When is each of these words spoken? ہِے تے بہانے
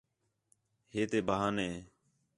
ہِے 0.91 1.01
تے 1.11 1.19
بہانے 1.27 1.69